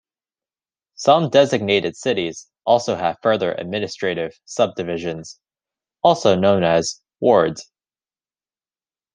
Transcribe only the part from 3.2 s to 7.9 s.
further administrative subdivisions, also known as wards.